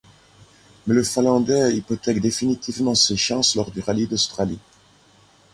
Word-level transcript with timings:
Mais 0.87 0.95
le 0.95 1.03
Finlandais 1.03 1.75
hypothèque 1.77 2.19
définitivement 2.21 2.95
ses 2.95 3.15
chances 3.17 3.55
lors 3.55 3.69
du 3.69 3.81
rallye 3.81 4.07
d'Australie. 4.07 4.57